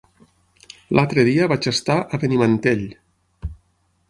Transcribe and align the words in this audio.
L'altre 0.99 1.25
dia 1.29 1.49
vaig 1.51 1.69
estar 1.75 1.99
a 1.99 2.21
Benimantell. 2.25 2.83